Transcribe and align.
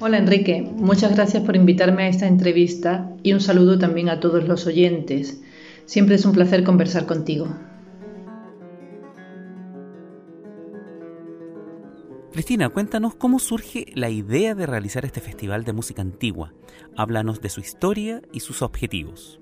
Hola 0.00 0.16
Enrique, 0.16 0.62
muchas 0.74 1.14
gracias 1.14 1.44
por 1.44 1.54
invitarme 1.54 2.04
a 2.04 2.08
esta 2.08 2.26
entrevista 2.26 3.12
y 3.22 3.34
un 3.34 3.40
saludo 3.40 3.78
también 3.78 4.08
a 4.08 4.20
todos 4.20 4.48
los 4.48 4.66
oyentes. 4.66 5.42
Siempre 5.84 6.14
es 6.14 6.24
un 6.24 6.32
placer 6.32 6.64
conversar 6.64 7.04
contigo. 7.04 7.54
Cristina, 12.32 12.70
cuéntanos 12.70 13.14
cómo 13.14 13.38
surge 13.38 13.84
la 13.94 14.08
idea 14.08 14.54
de 14.54 14.64
realizar 14.64 15.04
este 15.04 15.20
festival 15.20 15.64
de 15.64 15.74
música 15.74 16.00
antigua. 16.00 16.54
Háblanos 16.96 17.42
de 17.42 17.50
su 17.50 17.60
historia 17.60 18.22
y 18.32 18.40
sus 18.40 18.62
objetivos. 18.62 19.38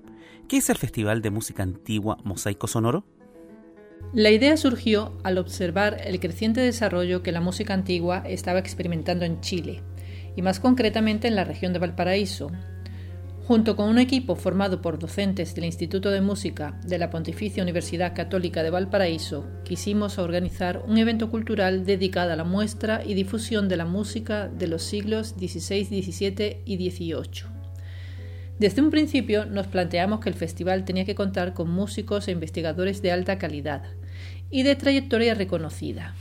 ¿Qué 0.49 0.57
es 0.57 0.69
el 0.69 0.75
Festival 0.75 1.21
de 1.21 1.29
Música 1.29 1.63
Antigua 1.63 2.17
Mosaico 2.25 2.67
Sonoro? 2.67 3.05
La 4.11 4.29
idea 4.29 4.57
surgió 4.57 5.17
al 5.23 5.37
observar 5.37 6.01
el 6.03 6.19
creciente 6.19 6.59
desarrollo 6.59 7.23
que 7.23 7.31
la 7.31 7.39
música 7.39 7.73
antigua 7.73 8.23
estaba 8.25 8.59
experimentando 8.59 9.23
en 9.23 9.39
Chile, 9.39 9.81
y 10.35 10.41
más 10.41 10.59
concretamente 10.59 11.29
en 11.29 11.35
la 11.37 11.45
región 11.45 11.71
de 11.71 11.79
Valparaíso, 11.79 12.51
Junto 13.47 13.75
con 13.75 13.89
un 13.89 13.97
equipo 13.97 14.35
formado 14.35 14.81
por 14.81 14.99
docentes 14.99 15.55
del 15.55 15.65
Instituto 15.65 16.11
de 16.11 16.21
Música 16.21 16.79
de 16.85 16.99
la 16.99 17.09
Pontificia 17.09 17.63
Universidad 17.63 18.15
Católica 18.15 18.61
de 18.61 18.69
Valparaíso, 18.69 19.45
quisimos 19.65 20.19
organizar 20.19 20.83
un 20.87 20.97
evento 20.99 21.31
cultural 21.31 21.83
dedicado 21.83 22.31
a 22.31 22.35
la 22.35 22.43
muestra 22.43 23.03
y 23.03 23.15
difusión 23.15 23.67
de 23.67 23.77
la 23.77 23.85
música 23.85 24.47
de 24.47 24.67
los 24.67 24.83
siglos 24.83 25.29
XVI, 25.29 25.85
XVII 25.85 26.61
y 26.65 26.89
XVIII. 26.89 27.51
Desde 28.59 28.81
un 28.83 28.91
principio 28.91 29.45
nos 29.45 29.65
planteamos 29.65 30.19
que 30.19 30.29
el 30.29 30.35
festival 30.35 30.85
tenía 30.85 31.03
que 31.03 31.15
contar 31.15 31.55
con 31.55 31.69
músicos 31.71 32.27
e 32.27 32.31
investigadores 32.31 33.01
de 33.01 33.11
alta 33.11 33.39
calidad 33.39 33.81
y 34.51 34.61
de 34.61 34.75
trayectoria 34.75 35.33
reconocida, 35.33 36.13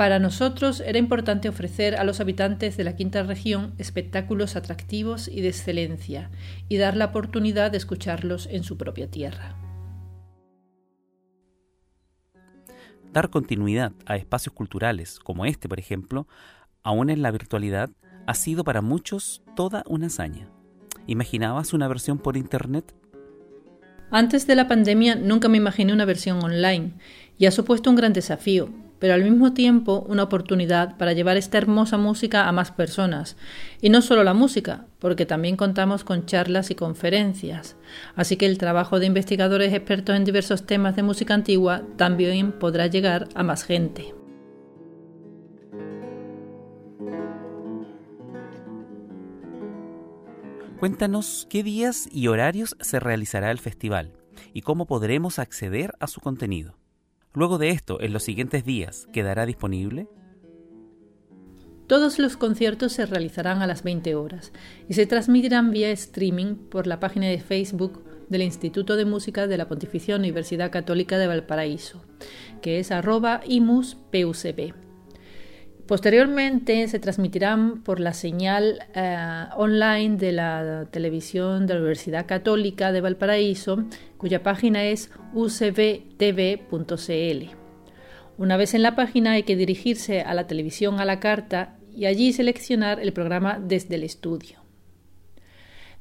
para 0.00 0.18
nosotros 0.18 0.80
era 0.80 0.98
importante 0.98 1.46
ofrecer 1.50 1.96
a 1.96 2.04
los 2.04 2.20
habitantes 2.20 2.78
de 2.78 2.84
la 2.84 2.96
quinta 2.96 3.22
región 3.22 3.74
espectáculos 3.76 4.56
atractivos 4.56 5.28
y 5.28 5.42
de 5.42 5.48
excelencia 5.48 6.30
y 6.70 6.78
dar 6.78 6.96
la 6.96 7.04
oportunidad 7.04 7.70
de 7.70 7.76
escucharlos 7.76 8.46
en 8.50 8.64
su 8.64 8.78
propia 8.78 9.10
tierra. 9.10 9.56
Dar 13.12 13.28
continuidad 13.28 13.92
a 14.06 14.16
espacios 14.16 14.54
culturales 14.54 15.18
como 15.18 15.44
este, 15.44 15.68
por 15.68 15.78
ejemplo, 15.78 16.26
aún 16.82 17.10
en 17.10 17.20
la 17.20 17.30
virtualidad, 17.30 17.90
ha 18.26 18.32
sido 18.32 18.64
para 18.64 18.80
muchos 18.80 19.42
toda 19.54 19.84
una 19.86 20.06
hazaña. 20.06 20.48
¿Imaginabas 21.08 21.74
una 21.74 21.88
versión 21.88 22.16
por 22.16 22.38
Internet? 22.38 22.94
Antes 24.10 24.46
de 24.46 24.56
la 24.56 24.66
pandemia 24.66 25.14
nunca 25.14 25.50
me 25.50 25.58
imaginé 25.58 25.92
una 25.92 26.06
versión 26.06 26.42
online 26.42 26.94
y 27.36 27.44
ha 27.44 27.50
supuesto 27.50 27.90
un 27.90 27.96
gran 27.96 28.14
desafío, 28.14 28.70
pero 29.00 29.14
al 29.14 29.24
mismo 29.24 29.52
tiempo 29.52 30.04
una 30.08 30.22
oportunidad 30.22 30.96
para 30.96 31.14
llevar 31.14 31.36
esta 31.36 31.58
hermosa 31.58 31.96
música 31.96 32.46
a 32.46 32.52
más 32.52 32.70
personas. 32.70 33.36
Y 33.80 33.88
no 33.88 34.02
solo 34.02 34.22
la 34.22 34.34
música, 34.34 34.86
porque 35.00 35.26
también 35.26 35.56
contamos 35.56 36.04
con 36.04 36.26
charlas 36.26 36.70
y 36.70 36.76
conferencias. 36.76 37.76
Así 38.14 38.36
que 38.36 38.46
el 38.46 38.58
trabajo 38.58 39.00
de 39.00 39.06
investigadores 39.06 39.72
expertos 39.72 40.14
en 40.14 40.24
diversos 40.24 40.66
temas 40.66 40.94
de 40.94 41.02
música 41.02 41.34
antigua 41.34 41.82
también 41.96 42.52
podrá 42.52 42.86
llegar 42.86 43.28
a 43.34 43.42
más 43.42 43.64
gente. 43.64 44.14
Cuéntanos 50.78 51.46
qué 51.50 51.62
días 51.62 52.08
y 52.10 52.28
horarios 52.28 52.74
se 52.80 53.00
realizará 53.00 53.50
el 53.50 53.58
festival 53.58 54.12
y 54.54 54.62
cómo 54.62 54.86
podremos 54.86 55.38
acceder 55.38 55.92
a 56.00 56.06
su 56.06 56.22
contenido. 56.22 56.79
Luego 57.32 57.58
de 57.58 57.70
esto, 57.70 58.00
en 58.00 58.12
los 58.12 58.24
siguientes 58.24 58.64
días, 58.64 59.06
¿quedará 59.12 59.46
disponible? 59.46 60.08
Todos 61.86 62.18
los 62.18 62.36
conciertos 62.36 62.92
se 62.92 63.06
realizarán 63.06 63.62
a 63.62 63.66
las 63.66 63.82
20 63.82 64.14
horas 64.14 64.52
y 64.88 64.94
se 64.94 65.06
transmitirán 65.06 65.70
vía 65.70 65.90
streaming 65.90 66.54
por 66.54 66.86
la 66.86 67.00
página 67.00 67.26
de 67.26 67.40
Facebook 67.40 68.04
del 68.28 68.42
Instituto 68.42 68.96
de 68.96 69.04
Música 69.04 69.46
de 69.46 69.56
la 69.56 69.68
Pontificia 69.68 70.16
Universidad 70.16 70.70
Católica 70.70 71.18
de 71.18 71.26
Valparaíso, 71.26 72.02
que 72.62 72.78
es 72.78 72.90
arroba. 72.92 73.40
Posteriormente 75.90 76.86
se 76.86 77.00
transmitirán 77.00 77.82
por 77.82 77.98
la 77.98 78.12
señal 78.12 78.84
eh, 78.94 79.46
online 79.56 80.18
de 80.18 80.30
la 80.30 80.86
televisión 80.88 81.66
de 81.66 81.74
la 81.74 81.80
Universidad 81.80 82.26
Católica 82.26 82.92
de 82.92 83.00
Valparaíso, 83.00 83.82
cuya 84.16 84.44
página 84.44 84.84
es 84.84 85.10
ucbtv.cl. 85.34 86.76
Una 88.38 88.56
vez 88.56 88.74
en 88.74 88.82
la 88.82 88.94
página 88.94 89.32
hay 89.32 89.42
que 89.42 89.56
dirigirse 89.56 90.20
a 90.20 90.32
la 90.34 90.46
televisión 90.46 91.00
a 91.00 91.04
la 91.04 91.18
carta 91.18 91.76
y 91.92 92.06
allí 92.06 92.32
seleccionar 92.32 93.00
el 93.00 93.12
programa 93.12 93.58
desde 93.60 93.96
el 93.96 94.04
estudio. 94.04 94.60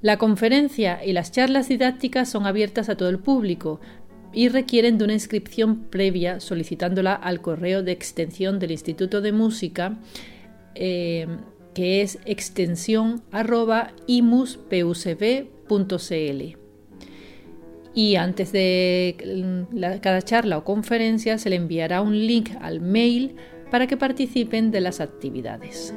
La 0.02 0.18
conferencia 0.18 1.04
y 1.04 1.14
las 1.14 1.32
charlas 1.32 1.68
didácticas 1.68 2.30
son 2.30 2.46
abiertas 2.46 2.90
a 2.90 2.96
todo 2.96 3.10
el 3.10 3.18
público, 3.18 3.82
y 4.34 4.50
requieren 4.50 4.98
de 4.98 5.06
una 5.06 5.14
inscripción 5.14 5.86
previa 5.90 6.40
solicitándola 6.40 7.14
al 7.14 7.42
correo 7.42 7.84
de 7.84 7.92
extensión 7.92 8.60
del 8.60 8.72
Instituto 8.72 9.22
de 9.22 9.32
Música, 9.32 9.98
eh, 10.76 11.28
que 11.74 12.02
es 12.02 12.20
extensión 12.26 13.24
arroba 13.32 13.94
imuspucb.cl. 14.08 16.58
y 17.96 18.16
antes 18.16 18.52
de 18.52 19.66
cada 20.02 20.22
charla 20.22 20.58
o 20.58 20.64
conferencia 20.64 21.38
se 21.38 21.50
le 21.50 21.56
enviará 21.56 22.02
un 22.02 22.28
link 22.28 22.52
al 22.62 22.82
mail 22.82 23.36
para 23.72 23.88
que 23.88 23.98
participen 23.98 24.72
de 24.72 24.82
las 24.82 25.00
actividades. 25.00 25.94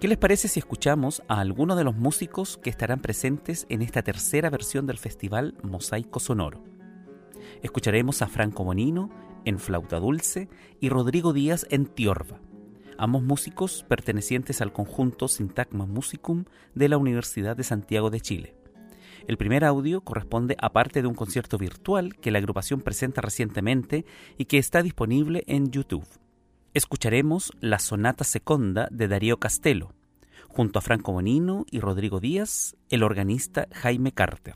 ¿Qué 0.00 0.06
les 0.06 0.16
parece 0.16 0.46
si 0.46 0.60
escuchamos 0.60 1.24
a 1.26 1.40
algunos 1.40 1.76
de 1.76 1.82
los 1.82 1.96
músicos 1.96 2.56
que 2.56 2.70
estarán 2.70 3.00
presentes 3.00 3.66
en 3.68 3.82
esta 3.82 4.02
tercera 4.02 4.48
versión 4.48 4.86
del 4.86 4.96
festival 4.96 5.56
Mosaico 5.64 6.20
Sonoro? 6.20 6.62
Escucharemos 7.62 8.22
a 8.22 8.28
Franco 8.28 8.62
Bonino 8.62 9.10
en 9.44 9.58
flauta 9.58 9.98
dulce 9.98 10.48
y 10.78 10.88
Rodrigo 10.88 11.32
Díaz 11.32 11.66
en 11.70 11.86
tiorba, 11.86 12.38
ambos 12.96 13.24
músicos 13.24 13.84
pertenecientes 13.88 14.60
al 14.60 14.72
conjunto 14.72 15.26
Sintagma 15.26 15.84
Musicum 15.84 16.44
de 16.76 16.88
la 16.88 16.96
Universidad 16.96 17.56
de 17.56 17.64
Santiago 17.64 18.10
de 18.10 18.20
Chile. 18.20 18.54
El 19.26 19.36
primer 19.36 19.64
audio 19.64 20.02
corresponde 20.02 20.56
a 20.60 20.72
parte 20.72 21.02
de 21.02 21.08
un 21.08 21.14
concierto 21.14 21.58
virtual 21.58 22.14
que 22.14 22.30
la 22.30 22.38
agrupación 22.38 22.82
presenta 22.82 23.20
recientemente 23.20 24.04
y 24.36 24.44
que 24.44 24.58
está 24.58 24.80
disponible 24.80 25.42
en 25.48 25.72
YouTube 25.72 26.06
escucharemos 26.74 27.52
la 27.60 27.78
Sonata 27.78 28.24
Seconda 28.24 28.88
de 28.90 29.08
Darío 29.08 29.38
Castelo, 29.38 29.94
junto 30.48 30.78
a 30.78 30.82
Franco 30.82 31.12
Bonino 31.12 31.66
y 31.70 31.80
Rodrigo 31.80 32.20
Díaz, 32.20 32.76
el 32.88 33.02
organista 33.02 33.68
Jaime 33.72 34.12
Carter. 34.12 34.54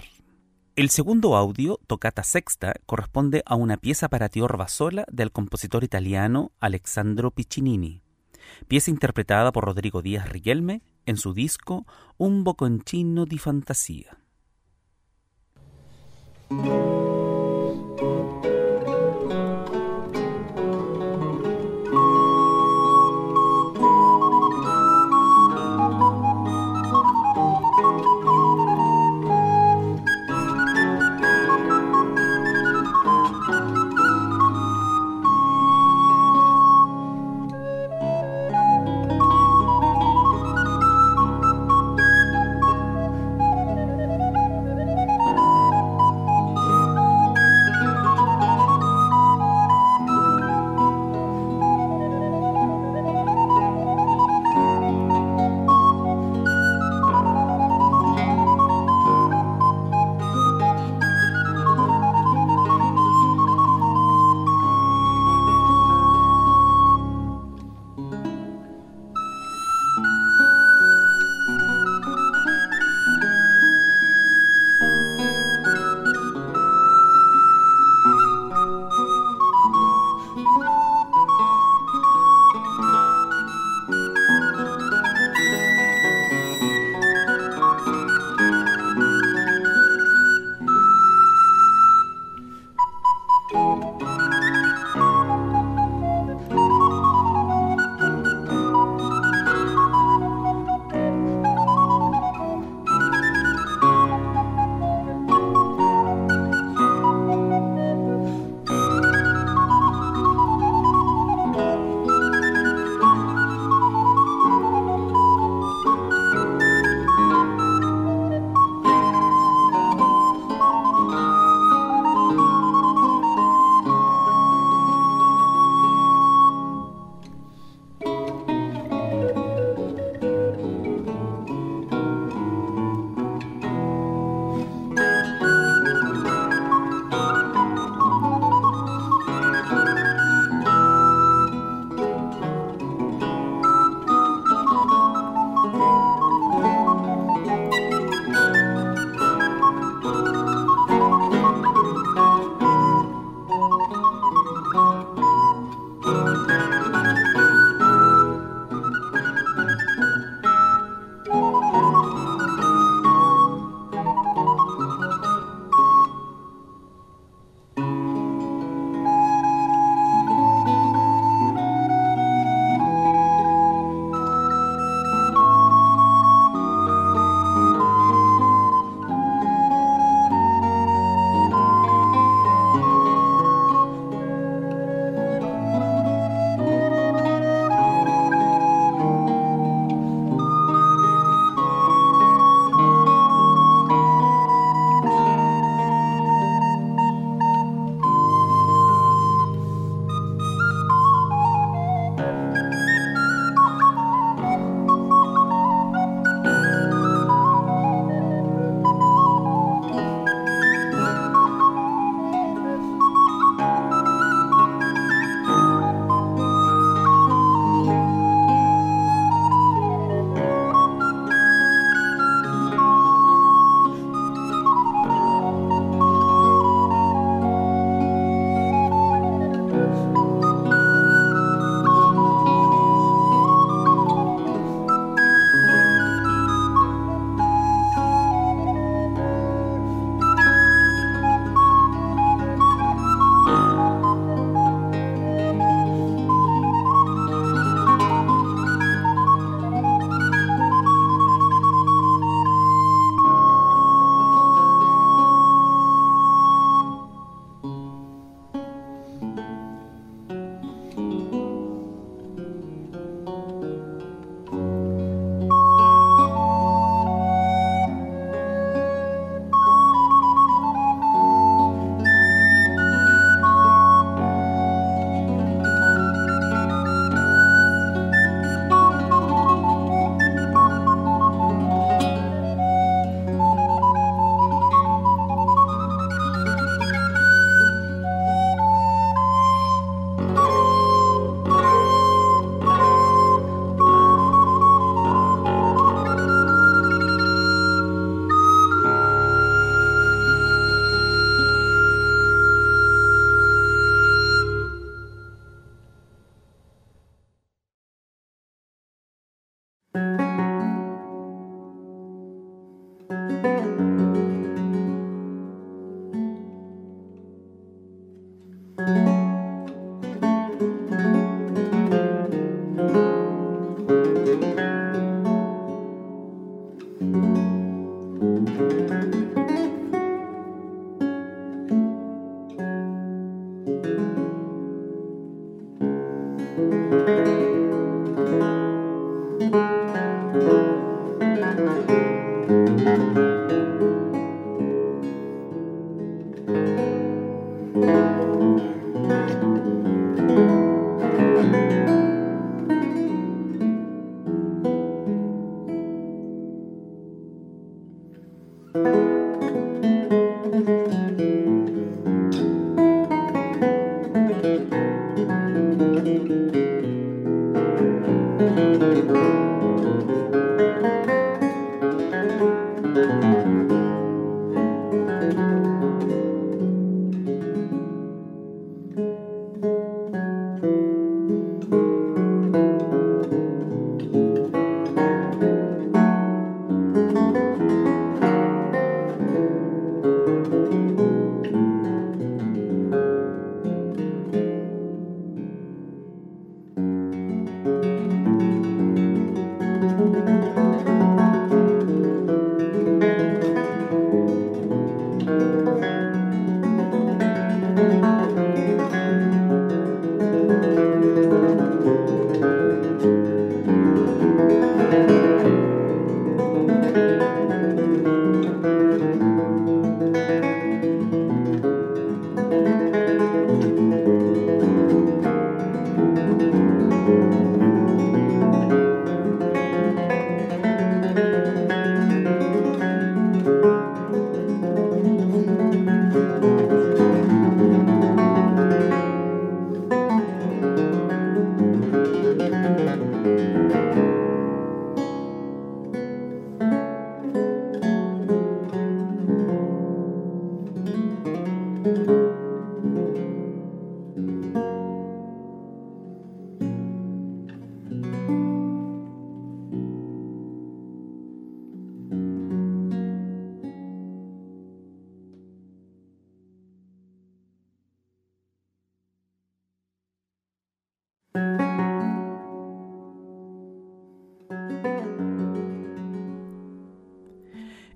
El 0.75 0.89
segundo 0.89 1.37
audio, 1.37 1.79
Tocata 1.87 2.23
Sexta, 2.23 2.75
corresponde 2.87 3.43
a 3.45 3.57
una 3.57 3.77
pieza 3.77 4.09
para 4.09 4.31
tiorba 4.31 4.69
sola 4.69 5.05
del 5.13 5.31
compositor 5.31 5.85
italiano 5.85 6.53
Alexandro 6.61 7.31
Piccinini, 7.31 8.03
pieza 8.69 8.91
interpretada 8.91 9.53
por 9.53 9.65
Rodrigo 9.65 10.01
Díaz 10.01 10.29
Riquelme 10.29 10.83
en 11.05 11.19
su 11.19 11.35
disco 11.35 11.87
Un 12.17 12.43
boconcino 12.45 13.27
di 13.27 13.39
fantasía. 13.39 14.19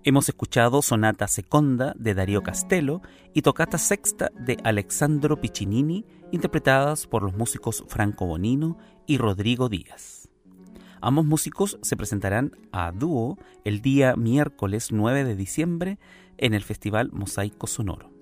Hemos 0.09 0.29
escuchado 0.29 0.83
Sonata 0.83 1.27
Seconda 1.27 1.93
de 1.99 2.15
Darío 2.15 2.45
Castello 2.45 3.03
y 3.35 3.43
Tocata 3.43 3.77
Sexta 3.77 4.31
de 4.39 4.57
Alexandro 4.63 5.41
Piccinini, 5.41 6.05
interpretadas 6.31 7.09
por 7.09 7.25
los 7.25 7.35
músicos 7.35 7.85
Franco 7.89 8.25
Bonino 8.25 8.79
y 9.09 9.19
Rodrigo 9.19 9.69
Díaz. 9.69 10.29
Ambos 11.01 11.25
músicos 11.25 11.81
se 11.83 11.97
presentarán 11.97 12.53
a 12.71 12.93
dúo 12.93 13.37
el 13.65 13.83
día 13.83 14.15
miércoles 14.15 14.93
9 14.93 15.25
de 15.25 15.35
diciembre 15.35 15.99
en 16.39 16.55
el 16.55 16.63
Festival 16.63 17.11
Mosaico 17.11 17.67
Sonoro. 17.67 18.16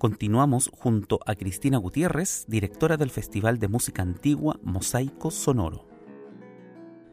Continuamos 0.00 0.70
junto 0.72 1.20
a 1.26 1.34
Cristina 1.34 1.76
Gutiérrez, 1.76 2.46
directora 2.48 2.96
del 2.96 3.10
Festival 3.10 3.58
de 3.58 3.68
Música 3.68 4.00
Antigua 4.00 4.58
Mosaico 4.62 5.30
Sonoro. 5.30 5.86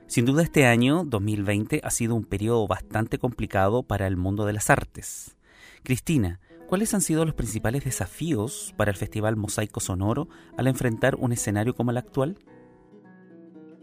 Sin 0.06 0.24
duda 0.24 0.42
este 0.44 0.66
año, 0.66 1.04
2020, 1.06 1.82
ha 1.84 1.92
sido 1.92 2.16
un 2.16 2.24
periodo 2.24 2.66
bastante 2.66 3.18
complicado 3.18 3.84
para 3.84 4.08
el 4.08 4.16
mundo 4.16 4.46
de 4.46 4.54
las 4.54 4.70
artes. 4.70 5.36
Cristina, 5.84 6.40
¿cuáles 6.70 6.94
han 6.94 7.02
sido 7.02 7.26
los 7.26 7.34
principales 7.34 7.84
desafíos 7.84 8.74
para 8.78 8.90
el 8.90 8.96
Festival 8.96 9.36
Mosaico 9.36 9.82
Sonoro 9.82 10.30
al 10.58 10.68
enfrentar 10.68 11.16
un 11.16 11.34
escenario 11.34 11.76
como 11.76 11.92
el 11.92 11.98
actual? 11.98 12.38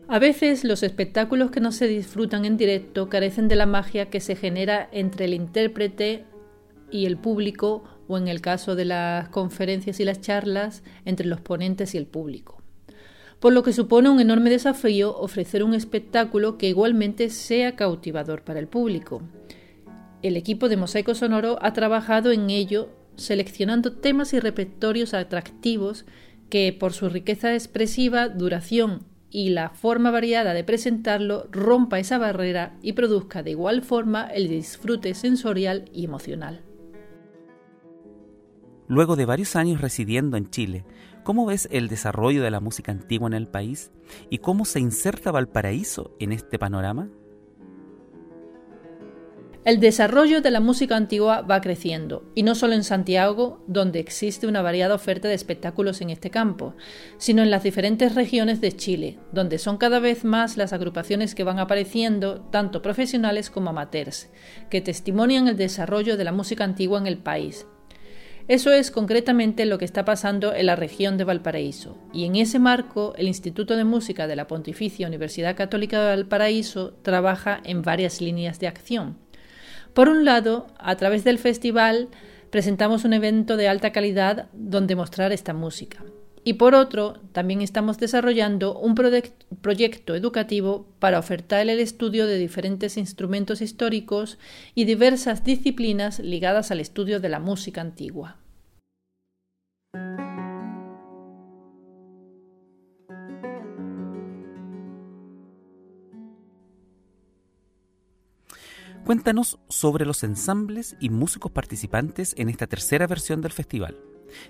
A 0.08 0.18
veces 0.18 0.64
los 0.64 0.82
espectáculos 0.82 1.50
que 1.50 1.60
no 1.60 1.72
se 1.72 1.88
disfrutan 1.88 2.46
en 2.46 2.56
directo 2.56 3.10
carecen 3.10 3.48
de 3.48 3.56
la 3.56 3.66
magia 3.66 4.08
que 4.08 4.20
se 4.20 4.34
genera 4.34 4.88
entre 4.92 5.26
el 5.26 5.34
intérprete 5.34 6.24
y 6.90 7.04
el 7.04 7.18
público 7.18 7.84
o 8.08 8.18
en 8.18 8.28
el 8.28 8.40
caso 8.40 8.74
de 8.74 8.84
las 8.84 9.28
conferencias 9.28 10.00
y 10.00 10.04
las 10.04 10.20
charlas 10.20 10.82
entre 11.04 11.26
los 11.26 11.40
ponentes 11.40 11.94
y 11.94 11.98
el 11.98 12.06
público. 12.06 12.62
Por 13.40 13.52
lo 13.52 13.62
que 13.62 13.72
supone 13.72 14.08
un 14.08 14.20
enorme 14.20 14.50
desafío 14.50 15.16
ofrecer 15.18 15.62
un 15.64 15.74
espectáculo 15.74 16.56
que 16.56 16.68
igualmente 16.68 17.28
sea 17.30 17.76
cautivador 17.76 18.42
para 18.42 18.58
el 18.58 18.68
público. 18.68 19.22
El 20.22 20.36
equipo 20.36 20.68
de 20.68 20.76
Mosaico 20.76 21.14
Sonoro 21.14 21.58
ha 21.60 21.72
trabajado 21.72 22.32
en 22.32 22.48
ello 22.48 22.88
seleccionando 23.16 23.92
temas 23.92 24.32
y 24.32 24.40
repertorios 24.40 25.14
atractivos 25.14 26.04
que 26.48 26.72
por 26.72 26.92
su 26.92 27.08
riqueza 27.08 27.52
expresiva, 27.52 28.28
duración 28.28 29.04
y 29.30 29.50
la 29.50 29.70
forma 29.70 30.10
variada 30.10 30.54
de 30.54 30.64
presentarlo 30.64 31.48
rompa 31.50 31.98
esa 31.98 32.18
barrera 32.18 32.76
y 32.82 32.92
produzca 32.92 33.42
de 33.42 33.50
igual 33.50 33.82
forma 33.82 34.26
el 34.28 34.48
disfrute 34.48 35.12
sensorial 35.14 35.90
y 35.92 36.04
emocional. 36.04 36.62
Luego 38.86 39.16
de 39.16 39.24
varios 39.24 39.56
años 39.56 39.80
residiendo 39.80 40.36
en 40.36 40.50
Chile, 40.50 40.84
¿cómo 41.22 41.46
ves 41.46 41.68
el 41.72 41.88
desarrollo 41.88 42.42
de 42.42 42.50
la 42.50 42.60
música 42.60 42.92
antigua 42.92 43.26
en 43.26 43.34
el 43.34 43.48
país 43.48 43.90
y 44.28 44.38
cómo 44.38 44.66
se 44.66 44.78
inserta 44.78 45.32
Valparaíso 45.32 46.14
en 46.20 46.32
este 46.32 46.58
panorama? 46.58 47.08
El 49.64 49.80
desarrollo 49.80 50.42
de 50.42 50.50
la 50.50 50.60
música 50.60 50.94
antigua 50.94 51.40
va 51.40 51.62
creciendo, 51.62 52.30
y 52.34 52.42
no 52.42 52.54
solo 52.54 52.74
en 52.74 52.84
Santiago, 52.84 53.64
donde 53.66 53.98
existe 53.98 54.46
una 54.46 54.60
variada 54.60 54.94
oferta 54.94 55.28
de 55.28 55.32
espectáculos 55.32 56.02
en 56.02 56.10
este 56.10 56.28
campo, 56.28 56.74
sino 57.16 57.42
en 57.42 57.50
las 57.50 57.62
diferentes 57.62 58.14
regiones 58.14 58.60
de 58.60 58.76
Chile, 58.76 59.18
donde 59.32 59.56
son 59.56 59.78
cada 59.78 60.00
vez 60.00 60.22
más 60.22 60.58
las 60.58 60.74
agrupaciones 60.74 61.34
que 61.34 61.44
van 61.44 61.58
apareciendo, 61.58 62.42
tanto 62.50 62.82
profesionales 62.82 63.48
como 63.48 63.70
amateurs, 63.70 64.28
que 64.68 64.82
testimonian 64.82 65.48
el 65.48 65.56
desarrollo 65.56 66.18
de 66.18 66.24
la 66.24 66.32
música 66.32 66.64
antigua 66.64 66.98
en 66.98 67.06
el 67.06 67.16
país, 67.16 67.66
eso 68.46 68.72
es 68.72 68.90
concretamente 68.90 69.64
lo 69.64 69.78
que 69.78 69.86
está 69.86 70.04
pasando 70.04 70.54
en 70.54 70.66
la 70.66 70.76
región 70.76 71.16
de 71.16 71.24
Valparaíso, 71.24 71.96
y 72.12 72.24
en 72.26 72.36
ese 72.36 72.58
marco 72.58 73.14
el 73.16 73.26
Instituto 73.26 73.74
de 73.74 73.84
Música 73.84 74.26
de 74.26 74.36
la 74.36 74.46
Pontificia 74.46 75.06
Universidad 75.06 75.56
Católica 75.56 76.00
de 76.00 76.08
Valparaíso 76.08 76.92
trabaja 77.02 77.60
en 77.64 77.80
varias 77.80 78.20
líneas 78.20 78.60
de 78.60 78.68
acción. 78.68 79.16
Por 79.94 80.08
un 80.10 80.26
lado, 80.26 80.66
a 80.78 80.96
través 80.96 81.24
del 81.24 81.38
festival, 81.38 82.08
presentamos 82.50 83.04
un 83.04 83.14
evento 83.14 83.56
de 83.56 83.68
alta 83.68 83.92
calidad 83.92 84.48
donde 84.52 84.94
mostrar 84.94 85.32
esta 85.32 85.54
música. 85.54 86.04
Y 86.46 86.54
por 86.54 86.74
otro, 86.74 87.14
también 87.32 87.62
estamos 87.62 87.98
desarrollando 87.98 88.78
un 88.78 88.94
proyecto 88.94 90.14
educativo 90.14 90.86
para 90.98 91.18
ofertar 91.18 91.66
el 91.66 91.80
estudio 91.80 92.26
de 92.26 92.36
diferentes 92.36 92.98
instrumentos 92.98 93.62
históricos 93.62 94.38
y 94.74 94.84
diversas 94.84 95.42
disciplinas 95.42 96.18
ligadas 96.18 96.70
al 96.70 96.80
estudio 96.80 97.18
de 97.18 97.30
la 97.30 97.40
música 97.40 97.80
antigua. 97.80 98.36
Cuéntanos 109.06 109.58
sobre 109.68 110.04
los 110.04 110.22
ensambles 110.24 110.96
y 111.00 111.08
músicos 111.08 111.52
participantes 111.52 112.34
en 112.38 112.50
esta 112.50 112.66
tercera 112.66 113.06
versión 113.06 113.40
del 113.40 113.52
festival. 113.52 113.96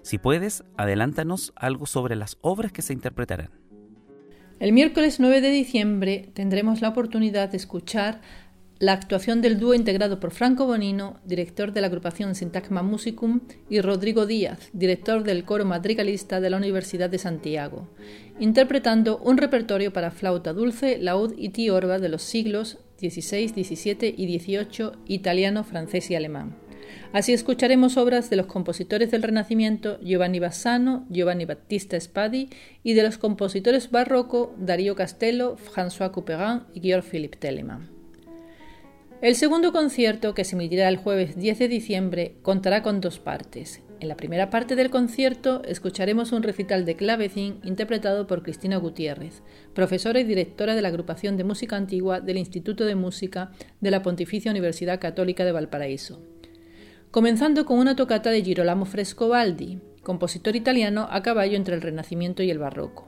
Si 0.02 0.18
puedes, 0.18 0.64
adelántanos 0.76 1.52
algo 1.56 1.86
sobre 1.86 2.16
las 2.16 2.38
obras 2.40 2.72
que 2.72 2.82
se 2.82 2.92
interpretarán. 2.92 3.50
El 4.60 4.72
miércoles 4.72 5.18
9 5.18 5.40
de 5.40 5.50
diciembre 5.50 6.30
tendremos 6.32 6.80
la 6.80 6.90
oportunidad 6.90 7.48
de 7.50 7.56
escuchar 7.56 8.20
la 8.78 8.92
actuación 8.92 9.40
del 9.40 9.58
dúo 9.58 9.74
integrado 9.74 10.20
por 10.20 10.32
Franco 10.32 10.66
Bonino, 10.66 11.20
director 11.24 11.72
de 11.72 11.80
la 11.80 11.86
agrupación 11.86 12.34
Sintagma 12.34 12.82
Musicum, 12.82 13.40
y 13.70 13.80
Rodrigo 13.80 14.26
Díaz, 14.26 14.70
director 14.72 15.22
del 15.22 15.44
coro 15.44 15.64
madrigalista 15.64 16.40
de 16.40 16.50
la 16.50 16.56
Universidad 16.56 17.08
de 17.08 17.18
Santiago, 17.18 17.88
interpretando 18.40 19.18
un 19.18 19.38
repertorio 19.38 19.92
para 19.92 20.10
flauta 20.10 20.52
dulce, 20.52 20.98
laúd 20.98 21.34
y 21.36 21.50
tiorba 21.50 21.98
de 21.98 22.08
los 22.08 22.22
siglos 22.22 22.78
16, 23.00 23.54
17 23.54 24.14
y 24.16 24.26
18 24.26 24.92
italiano, 25.06 25.64
francés 25.64 26.10
y 26.10 26.14
alemán. 26.14 26.56
Así 27.14 27.32
escucharemos 27.32 27.96
obras 27.96 28.28
de 28.28 28.34
los 28.34 28.46
compositores 28.46 29.12
del 29.12 29.22
Renacimiento 29.22 30.00
Giovanni 30.00 30.40
Bassano, 30.40 31.06
Giovanni 31.10 31.44
Battista 31.44 31.98
Spadi 32.00 32.48
y 32.82 32.94
de 32.94 33.04
los 33.04 33.18
compositores 33.18 33.92
barroco 33.92 34.52
Darío 34.58 34.96
Castello, 34.96 35.56
François 35.56 36.10
Couperin 36.10 36.62
y 36.74 36.80
Georg 36.80 37.04
Philipp 37.04 37.36
Telemann. 37.36 37.88
El 39.22 39.36
segundo 39.36 39.70
concierto, 39.70 40.34
que 40.34 40.42
se 40.42 40.56
emitirá 40.56 40.88
el 40.88 40.96
jueves 40.96 41.36
10 41.36 41.60
de 41.60 41.68
diciembre, 41.68 42.34
contará 42.42 42.82
con 42.82 43.00
dos 43.00 43.20
partes. 43.20 43.80
En 44.00 44.08
la 44.08 44.16
primera 44.16 44.50
parte 44.50 44.74
del 44.74 44.90
concierto 44.90 45.62
escucharemos 45.62 46.32
un 46.32 46.42
recital 46.42 46.84
de 46.84 46.96
clavecín 46.96 47.60
interpretado 47.62 48.26
por 48.26 48.42
Cristina 48.42 48.78
Gutiérrez, 48.78 49.44
profesora 49.72 50.18
y 50.18 50.24
directora 50.24 50.74
de 50.74 50.82
la 50.82 50.88
agrupación 50.88 51.36
de 51.36 51.44
música 51.44 51.76
antigua 51.76 52.20
del 52.20 52.38
Instituto 52.38 52.84
de 52.84 52.96
Música 52.96 53.52
de 53.80 53.92
la 53.92 54.02
Pontificia 54.02 54.50
Universidad 54.50 54.98
Católica 54.98 55.44
de 55.44 55.52
Valparaíso. 55.52 56.33
Comenzando 57.14 57.64
con 57.64 57.78
una 57.78 57.94
tocata 57.94 58.30
de 58.30 58.42
Girolamo 58.42 58.86
Frescobaldi, 58.86 59.78
compositor 60.02 60.56
italiano 60.56 61.06
a 61.08 61.22
caballo 61.22 61.54
entre 61.54 61.76
el 61.76 61.80
Renacimiento 61.80 62.42
y 62.42 62.50
el 62.50 62.58
Barroco. 62.58 63.06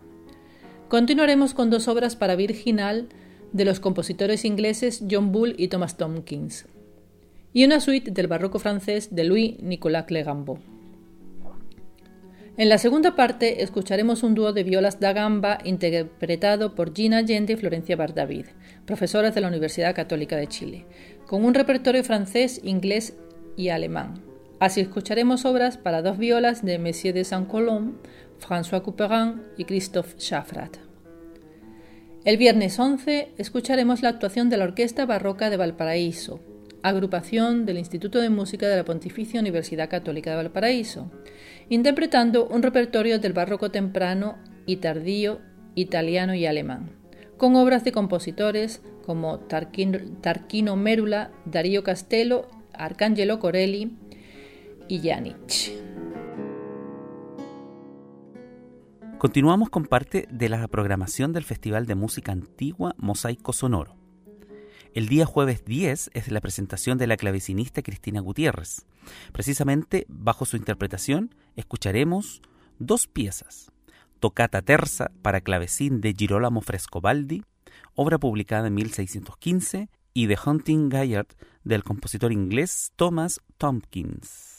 Continuaremos 0.89 1.55
con 1.55 1.71
dos 1.71 1.89
obras 1.89 2.15
para 2.15 2.37
virginal 2.37 3.09
de 3.51 3.65
los 3.65 3.81
compositores 3.81 4.45
ingleses 4.45 5.03
John 5.11 5.33
Bull 5.33 5.57
y 5.59 5.67
Thomas 5.67 5.97
Tompkins, 5.97 6.67
y 7.53 7.65
una 7.65 7.81
suite 7.81 8.13
del 8.13 8.29
barroco 8.29 8.61
francés 8.61 9.13
de 9.13 9.25
Louis 9.25 9.61
Nicolas 9.61 10.05
Clegambeau. 10.05 10.61
En 12.57 12.69
la 12.69 12.79
segunda 12.79 13.17
parte 13.17 13.65
escucharemos 13.65 14.23
un 14.23 14.37
dúo 14.37 14.53
de 14.53 14.63
violas 14.63 15.01
da 15.01 15.15
gamba 15.15 15.59
interpretado 15.65 16.77
por 16.77 16.95
Gina 16.95 17.17
Allende 17.17 17.55
y 17.55 17.57
Florencia 17.57 17.97
Bardavid, 17.97 18.47
profesoras 18.85 19.35
de 19.35 19.41
la 19.41 19.49
Universidad 19.49 19.97
Católica 19.97 20.37
de 20.37 20.47
Chile, 20.47 20.87
con 21.27 21.45
un 21.45 21.55
repertorio 21.55 22.05
francés, 22.05 22.61
inglés 22.63 23.17
y 23.57 23.71
alemán. 23.71 24.23
Así 24.59 24.81
escucharemos 24.81 25.45
obras 25.45 25.77
para 25.77 26.03
dos 26.03 26.19
violas 26.19 26.65
de 26.65 26.79
Messier 26.79 27.15
de 27.15 27.25
Saint-Colomb, 27.25 27.95
François 28.39 28.83
Couperin 28.83 29.43
y 29.57 29.65
Christophe 29.65 30.19
Schaffrath. 30.19 30.79
El 32.25 32.39
viernes 32.39 32.79
11 32.79 33.29
escucharemos 33.39 34.03
la 34.03 34.09
actuación 34.09 34.51
de 34.51 34.57
la 34.57 34.65
Orquesta 34.65 35.07
Barroca 35.07 35.51
de 35.51 35.57
Valparaíso, 35.57 36.41
agrupación 36.83 37.67
del 37.67 37.79
Instituto 37.79 38.21
de 38.21 38.31
Música 38.31 38.69
de 38.69 38.77
la 38.77 38.85
Pontificia 38.85 39.41
Universidad 39.41 39.89
Católica 39.89 40.31
de 40.31 40.37
Valparaíso, 40.37 41.11
interpretando 41.69 42.47
un 42.47 42.63
repertorio 42.63 43.19
del 43.19 43.33
barroco 43.33 43.71
temprano 43.71 44.39
y 44.67 44.77
tardío 44.77 45.41
italiano 45.75 46.35
y 46.35 46.47
alemán, 46.47 46.91
con 47.37 47.55
obras 47.57 47.85
de 47.85 47.93
compositores 47.93 48.83
como 49.05 49.39
Tarquino, 49.39 50.77
Mérula, 50.77 51.31
Darío 51.45 51.85
Castello, 51.85 52.49
Arcangelo 52.79 53.39
Corelli 53.39 53.97
y 54.89 55.01
Janich. 55.01 55.73
Continuamos 59.19 59.71
con 59.71 59.87
parte 59.87 60.29
de 60.31 60.49
la 60.49 60.69
programación 60.69 61.33
del 61.33 61.45
Festival 61.45 61.87
de 61.87 61.95
Música 61.95 62.33
Antigua 62.33 62.95
Mosaico 62.99 63.53
Sonoro. 63.53 63.97
El 64.93 65.09
día 65.09 65.27
jueves 65.27 65.65
10 65.65 66.11
es 66.15 66.31
la 66.31 66.41
presentación 66.41 66.99
de 66.99 67.07
la 67.07 67.17
clavecinista 67.17 67.83
Cristina 67.83 68.21
Gutiérrez. 68.21 68.87
Precisamente 69.33 70.07
bajo 70.09 70.45
su 70.45 70.57
interpretación 70.57 71.35
escucharemos 71.55 72.43
dos 72.79 73.07
piezas. 73.07 73.73
Tocata 74.21 74.63
terza 74.63 75.11
para 75.23 75.41
clavecín 75.41 76.01
de 76.01 76.15
Girolamo 76.17 76.61
Frescobaldi, 76.61 77.43
obra 77.95 78.19
publicada 78.19 78.69
en 78.69 78.75
1615, 78.75 79.89
y 80.17 80.29
The 80.29 80.39
Hunting 80.47 80.89
Gaillard 80.89 81.27
del 81.67 81.83
compositor 81.83 82.33
inglés 82.33 82.93
Thomas 82.97 83.41
Tompkins. 83.59 84.56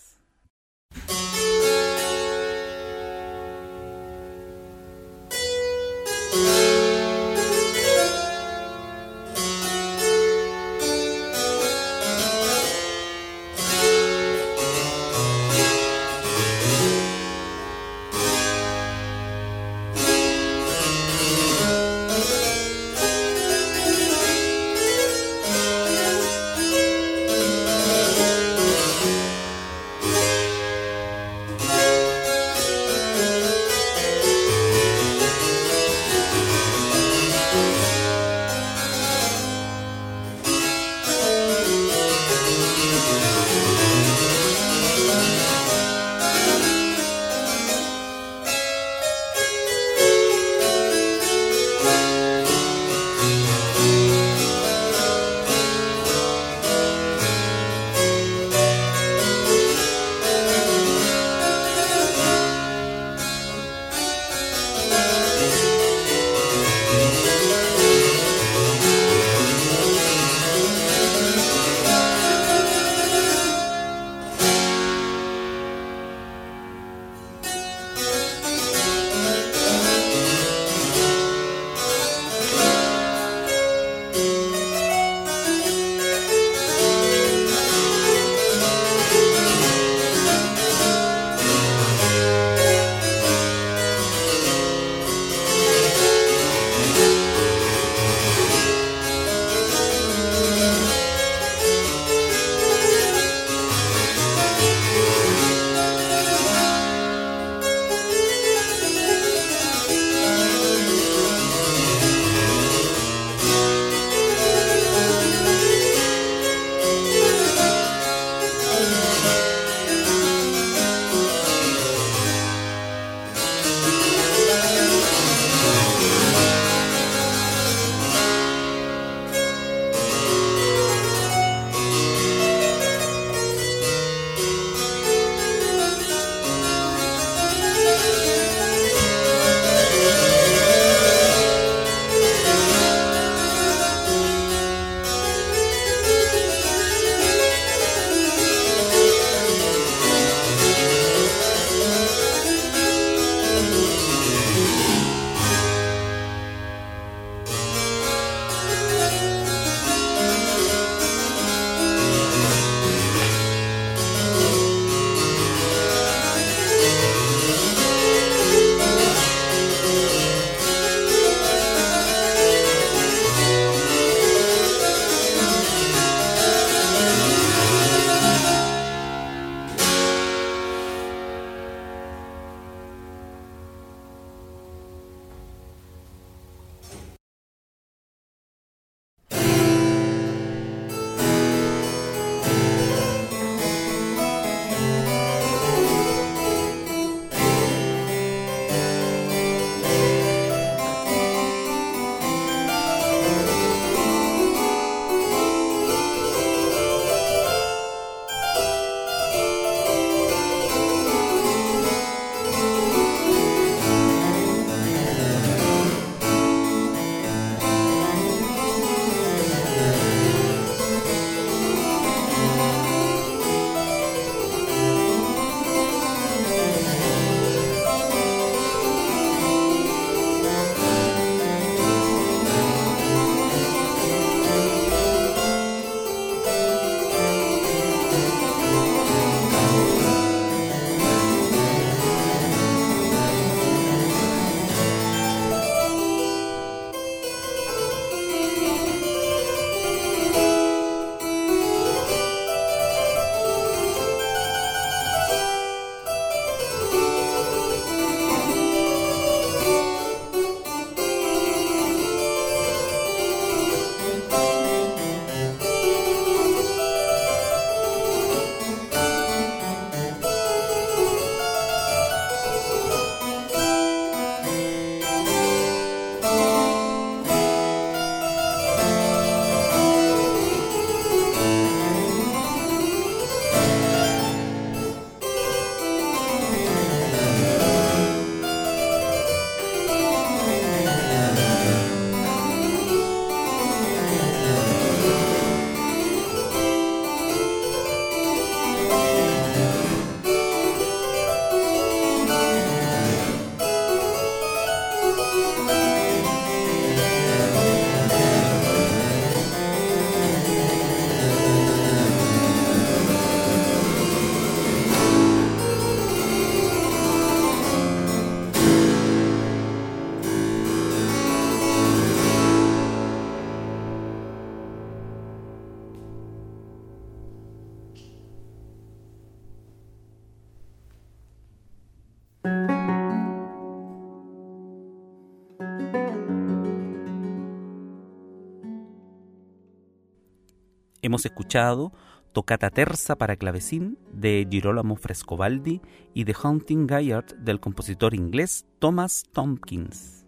Hemos 341.08 341.26
escuchado 341.26 341.93
Tocata 342.34 342.70
Terza 342.70 343.15
para 343.15 343.38
clavecín 343.38 343.98
de 344.12 344.46
Girolamo 344.52 344.98
Frescobaldi 344.98 345.80
y 346.13 346.26
The 346.26 346.36
Hunting 346.43 346.86
Gaillard 346.86 347.34
del 347.38 347.62
compositor 347.62 348.13
inglés 348.13 348.65
Thomas 348.80 349.24
Tompkins. 349.32 350.26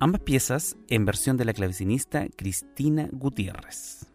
Ambas 0.00 0.22
piezas 0.22 0.76
en 0.88 1.04
versión 1.04 1.36
de 1.36 1.44
la 1.44 1.52
clavecinista 1.52 2.26
Cristina 2.34 3.08
Gutiérrez. 3.12 4.08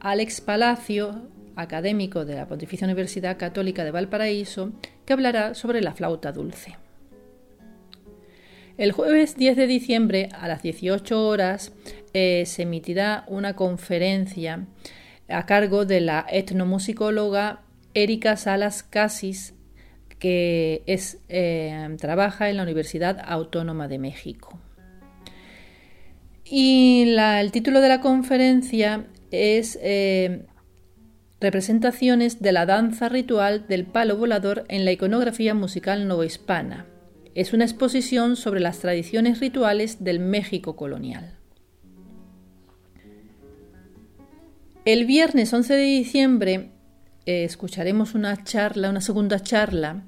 Alex 0.00 0.40
Palacio, 0.40 1.28
académico 1.56 2.24
de 2.24 2.36
la 2.36 2.46
Pontificia 2.46 2.86
Universidad 2.86 3.36
Católica 3.36 3.84
de 3.84 3.90
Valparaíso, 3.90 4.72
que 5.04 5.12
hablará 5.12 5.54
sobre 5.54 5.80
la 5.80 5.94
flauta 5.94 6.32
dulce. 6.32 6.76
El 8.76 8.92
jueves 8.92 9.36
10 9.36 9.56
de 9.56 9.66
diciembre 9.68 10.28
a 10.32 10.48
las 10.48 10.62
18 10.62 11.26
horas 11.26 11.72
eh, 12.12 12.44
se 12.46 12.62
emitirá 12.62 13.24
una 13.28 13.54
conferencia 13.54 14.66
a 15.28 15.46
cargo 15.46 15.84
de 15.84 16.00
la 16.00 16.26
etnomusicóloga 16.28 17.60
Erika 17.94 18.36
Salas 18.36 18.82
Casis, 18.82 19.54
que 20.18 20.82
eh, 20.86 21.96
trabaja 22.00 22.50
en 22.50 22.56
la 22.56 22.64
Universidad 22.64 23.20
Autónoma 23.24 23.86
de 23.86 23.98
México. 23.98 24.58
Y 26.44 27.14
el 27.16 27.52
título 27.52 27.80
de 27.80 27.88
la 27.88 28.00
conferencia 28.00 29.06
es 29.30 29.78
eh, 29.82 30.44
representaciones 31.44 32.40
de 32.40 32.52
la 32.52 32.64
danza 32.64 33.10
ritual 33.10 33.66
del 33.68 33.84
palo 33.84 34.16
volador 34.16 34.64
en 34.68 34.86
la 34.86 34.92
iconografía 34.92 35.52
musical 35.52 36.08
novohispana. 36.08 36.86
Es 37.34 37.52
una 37.52 37.64
exposición 37.64 38.36
sobre 38.36 38.60
las 38.60 38.78
tradiciones 38.78 39.40
rituales 39.40 40.02
del 40.02 40.20
México 40.20 40.74
colonial. 40.74 41.36
El 44.86 45.04
viernes 45.04 45.52
11 45.52 45.74
de 45.74 45.82
diciembre 45.82 46.70
eh, 47.26 47.44
escucharemos 47.44 48.14
una 48.14 48.42
charla, 48.42 48.88
una 48.88 49.02
segunda 49.02 49.38
charla, 49.40 50.04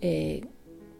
eh, 0.00 0.46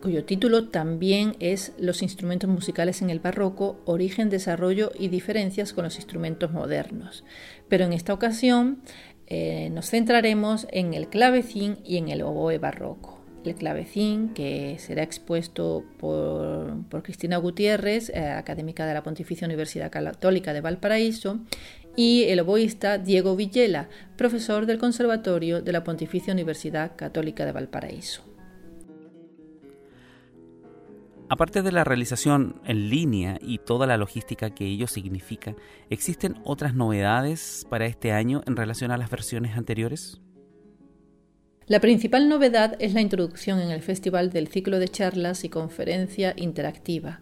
cuyo 0.01 0.25
título 0.25 0.69
también 0.69 1.37
es 1.41 1.73
Los 1.79 2.03
instrumentos 2.03 2.49
musicales 2.49 3.03
en 3.03 3.11
el 3.11 3.21
barroco, 3.21 3.81
origen, 3.85 4.31
desarrollo 4.31 4.93
y 4.99 5.09
diferencias 5.09 5.73
con 5.73 5.85
los 5.85 5.97
instrumentos 5.97 6.53
modernos. 6.53 7.25
Pero 7.69 7.85
en 7.85 7.93
esta 7.93 8.15
ocasión 8.15 8.81
eh, 9.31 9.71
nos 9.71 9.89
centraremos 9.89 10.67
en 10.73 10.93
el 10.93 11.09
clavecín 11.09 11.79
y 11.85 11.99
en 11.99 12.09
el 12.09 12.23
oboe 12.23 12.59
barroco. 12.59 13.21
El 13.45 13.55
clavecín, 13.55 14.35
que 14.35 14.77
será 14.79 15.03
expuesto 15.03 15.85
por, 15.99 16.85
Cristina 17.03 17.39
Gutiérrez, 17.39 18.11
eh, 18.11 18.29
académica 18.29 18.85
de 18.87 18.93
la 18.93 19.03
Pontificia 19.03 19.47
Universidad 19.47 19.91
Católica 19.91 20.53
de 20.53 20.61
Valparaíso, 20.61 21.39
y 21.97 22.25
el 22.25 22.41
oboísta 22.41 22.99
Diego 22.99 23.37
Villela, 23.37 23.89
profesor 24.17 24.67
del 24.67 24.79
Conservatorio 24.79 25.63
de 25.63 25.73
la 25.73 25.85
Pontificia 25.85 26.33
Universidad 26.33 26.93
Católica 26.97 27.47
de 27.47 27.53
Valparaíso. 27.53 28.30
Aparte 31.33 31.63
de 31.63 31.71
la 31.71 31.85
realización 31.85 32.61
en 32.65 32.91
línea 32.91 33.39
y 33.41 33.59
toda 33.59 33.87
la 33.87 33.97
logística 33.97 34.51
que 34.51 34.67
ello 34.67 34.89
significa, 34.89 35.55
¿existen 35.89 36.35
otras 36.43 36.75
novedades 36.75 37.65
para 37.71 37.87
este 37.87 38.11
año 38.11 38.43
en 38.49 38.57
relación 38.57 38.91
a 38.91 38.97
las 38.97 39.11
versiones 39.11 39.57
anteriores? 39.57 40.21
La 41.69 41.79
principal 41.79 42.29
novedad 42.29 42.75
es 42.81 42.95
la 42.95 43.01
introducción 43.01 43.61
en 43.61 43.71
el 43.71 43.81
festival 43.81 44.31
del 44.31 44.49
ciclo 44.49 44.81
de 44.81 44.89
charlas 44.89 45.45
y 45.45 45.51
conferencia 45.51 46.35
interactiva 46.37 47.21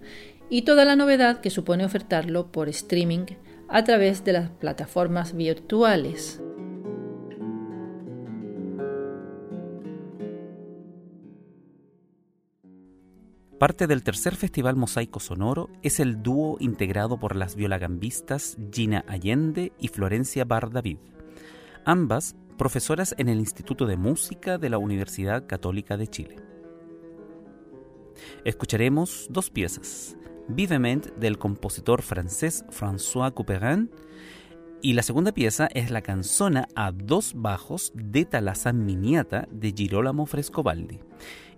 y 0.49 0.63
toda 0.63 0.87
la 0.87 0.97
novedad 0.97 1.43
que 1.43 1.51
supone 1.51 1.85
ofertarlo 1.85 2.51
por 2.51 2.71
streaming 2.71 3.27
a 3.69 3.85
través 3.85 4.25
de 4.25 4.33
las 4.33 4.49
plataformas 4.49 5.37
virtuales. 5.37 6.41
Parte 13.59 13.89
del 13.89 14.05
tercer 14.05 14.37
Festival 14.37 14.77
Mosaico 14.77 15.19
Sonoro 15.19 15.69
es 15.83 15.99
el 15.99 16.23
dúo 16.23 16.59
integrado 16.61 17.19
por 17.19 17.35
las 17.35 17.57
violagambistas 17.57 18.57
Gina 18.73 19.05
Allende 19.09 19.73
y 19.81 19.89
Florencia 19.89 20.45
Bar 20.45 20.71
David, 20.71 20.99
ambas 21.85 22.37
profesoras 22.57 23.17
en 23.19 23.29
el 23.29 23.41
Instituto 23.41 23.87
de 23.87 23.97
Música 23.97 24.59
de 24.59 24.71
la 24.71 24.79
Universidad 24.79 25.49
Católica 25.49 25.97
de 25.97 26.07
Chile. 26.07 26.37
Escucharemos 28.45 29.27
dos 29.29 29.51
piezas, 29.51 30.17
Vivement 30.47 31.09
del 31.17 31.37
compositor 31.37 32.03
francés 32.03 32.65
François 32.71 33.35
Couperin 33.35 33.91
y 34.83 34.93
la 34.93 35.03
segunda 35.03 35.33
pieza 35.33 35.69
es 35.75 35.91
la 35.91 36.03
canzona 36.03 36.69
a 36.77 36.93
dos 36.93 37.33
bajos 37.35 37.91
de 37.97 38.25
Talazán 38.25 38.87
Miniata 38.87 39.49
de 39.51 39.73
Girolamo 39.77 40.27
Frescobaldi 40.27 41.01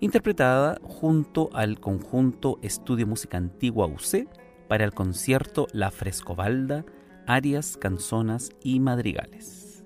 interpretada 0.00 0.78
junto 0.82 1.50
al 1.52 1.78
conjunto 1.78 2.58
Estudio 2.62 3.06
Música 3.06 3.36
Antigua 3.36 3.86
UC 3.86 4.26
para 4.68 4.84
el 4.84 4.92
concierto 4.92 5.66
La 5.72 5.90
Frescobalda, 5.90 6.84
arias, 7.26 7.76
canzonas 7.76 8.50
y 8.62 8.80
madrigales. 8.80 9.84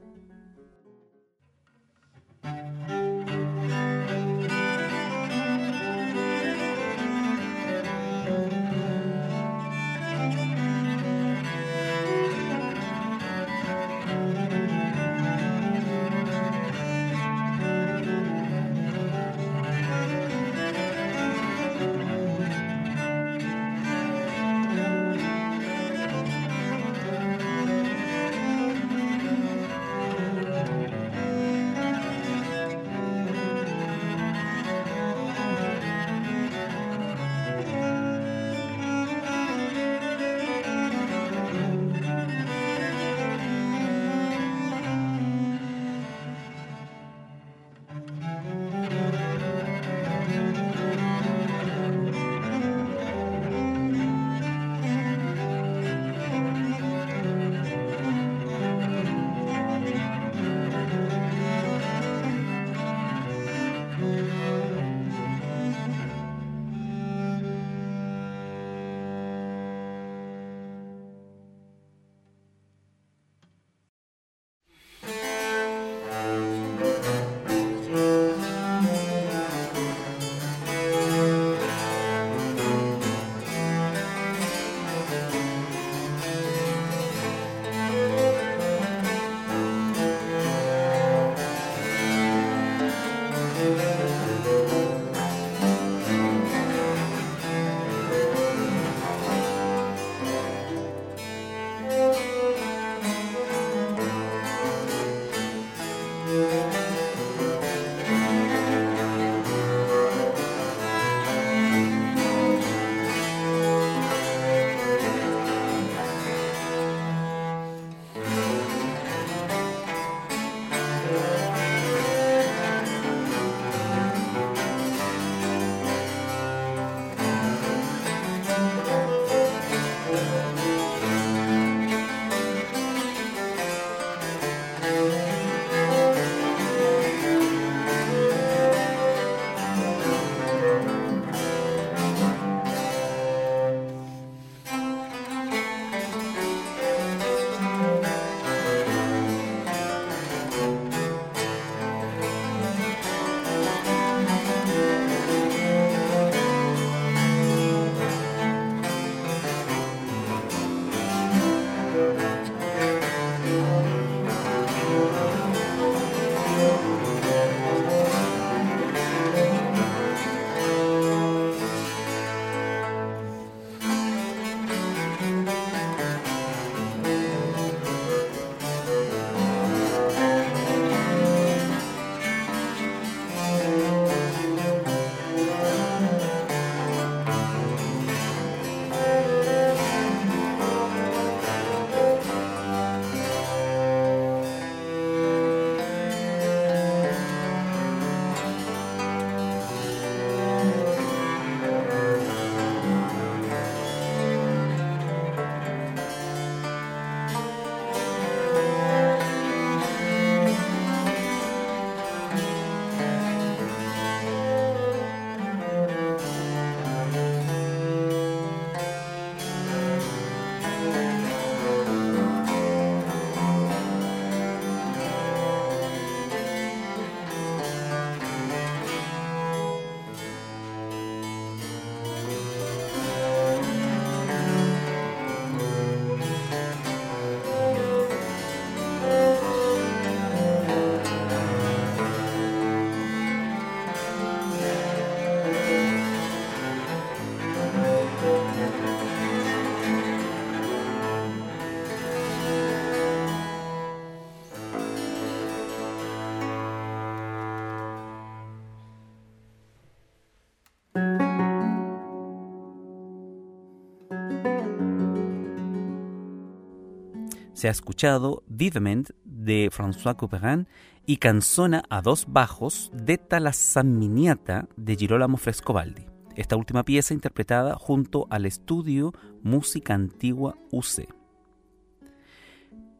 Se 267.64 267.68
ha 267.68 267.70
escuchado 267.70 268.42
Vivement 268.46 269.08
de 269.24 269.70
François 269.72 270.16
Couperin 270.16 270.68
y 271.06 271.16
Canzona 271.16 271.82
a 271.88 272.02
dos 272.02 272.26
bajos 272.28 272.90
de 272.92 273.16
Talasaminiata 273.16 274.68
de 274.76 274.96
Girolamo 274.96 275.38
Frescobaldi. 275.38 276.04
Esta 276.36 276.56
última 276.56 276.84
pieza 276.84 277.14
interpretada 277.14 277.76
junto 277.76 278.26
al 278.28 278.44
estudio 278.44 279.14
Música 279.42 279.94
Antigua 279.94 280.58
UC. 280.72 281.08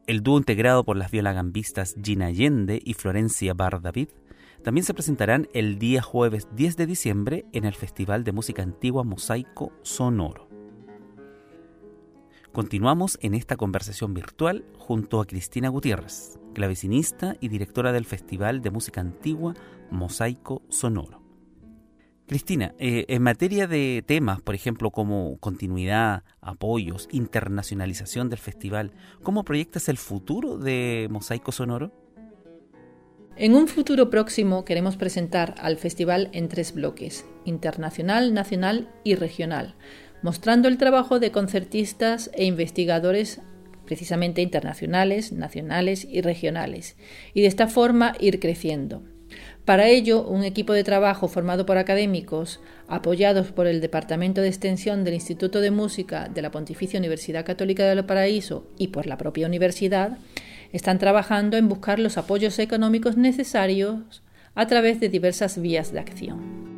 El 0.07 0.23
dúo 0.23 0.39
integrado 0.39 0.83
por 0.83 0.97
las 0.97 1.11
violagambistas 1.11 1.95
Gina 2.03 2.25
Allende 2.25 2.81
y 2.83 2.95
Florencia 2.95 3.53
Bar 3.53 3.83
David 3.83 4.07
también 4.63 4.83
se 4.83 4.95
presentarán 4.95 5.47
el 5.53 5.77
día 5.77 6.01
jueves 6.01 6.47
10 6.55 6.75
de 6.75 6.87
diciembre 6.87 7.45
en 7.53 7.65
el 7.65 7.75
Festival 7.75 8.23
de 8.23 8.31
Música 8.31 8.63
Antigua 8.63 9.03
Mosaico 9.03 9.73
Sonoro. 9.83 10.44
Continuamos 12.55 13.19
en 13.21 13.33
esta 13.33 13.57
conversación 13.57 14.13
virtual 14.13 14.63
junto 14.77 15.19
a 15.19 15.25
Cristina 15.25 15.67
Gutiérrez, 15.67 16.39
clavecinista 16.53 17.35
y 17.41 17.49
directora 17.49 17.91
del 17.91 18.05
Festival 18.05 18.61
de 18.61 18.71
Música 18.71 19.01
Antigua 19.01 19.55
Mosaico 19.91 20.61
Sonoro. 20.69 21.21
Cristina, 22.27 22.73
eh, 22.79 23.03
en 23.09 23.23
materia 23.23 23.67
de 23.67 24.05
temas, 24.07 24.41
por 24.41 24.55
ejemplo, 24.55 24.91
como 24.91 25.37
continuidad, 25.39 26.23
apoyos, 26.39 27.09
internacionalización 27.11 28.29
del 28.29 28.39
festival, 28.39 28.93
¿cómo 29.21 29.43
proyectas 29.43 29.89
el 29.89 29.97
futuro 29.97 30.57
de 30.57 31.09
Mosaico 31.11 31.51
Sonoro? 31.51 31.91
En 33.35 33.53
un 33.53 33.67
futuro 33.67 34.09
próximo 34.09 34.63
queremos 34.63 34.95
presentar 34.95 35.55
al 35.57 35.75
festival 35.75 36.29
en 36.31 36.47
tres 36.47 36.73
bloques, 36.73 37.25
internacional, 37.43 38.33
nacional 38.33 38.89
y 39.03 39.15
regional, 39.15 39.75
mostrando 40.25 40.67
el 40.67 40.79
trabajo 40.79 41.19
de 41.19 41.29
concertistas 41.29 42.31
e 42.33 42.45
investigadores 42.45 43.41
precisamente 43.85 44.41
internacionales, 44.41 45.31
nacionales 45.31 46.03
y 46.03 46.21
regionales, 46.21 46.97
y 47.35 47.41
de 47.41 47.47
esta 47.47 47.67
forma 47.67 48.15
ir 48.19 48.39
creciendo. 48.39 49.03
Para 49.65 49.87
ello, 49.87 50.27
un 50.27 50.43
equipo 50.43 50.73
de 50.73 50.83
trabajo 50.83 51.27
formado 51.27 51.67
por 51.67 51.77
académicos, 51.77 52.59
apoyados 52.87 53.51
por 53.51 53.67
el 53.67 53.81
Departamento 53.81 54.41
de 54.41 54.47
Extensión 54.47 55.03
del 55.03 55.13
Instituto 55.13 55.61
de 55.61 55.69
Música 55.69 56.27
de 56.27 56.41
la 56.41 56.49
Pontificia 56.49 56.97
Universidad 56.97 57.45
Católica 57.45 57.83
de 57.83 58.01
Paraíso 58.01 58.65
y 58.79 58.87
por 58.87 59.05
la 59.05 59.19
propia 59.19 59.45
universidad, 59.45 60.17
están 60.71 60.97
trabajando 60.97 61.55
en 61.55 61.69
buscar 61.69 61.99
los 61.99 62.17
apoyos 62.17 62.57
económicos 62.57 63.15
necesarios 63.15 64.23
a 64.55 64.65
través 64.65 64.99
de 64.99 65.07
diversas 65.09 65.61
vías 65.61 65.93
de 65.93 65.99
acción. 65.99 66.74